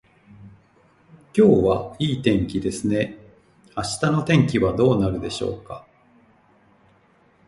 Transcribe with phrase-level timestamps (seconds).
[1.31, 3.19] 今日はいい天気ですね。
[3.77, 5.85] 明日の天気はどうなるでしょうか。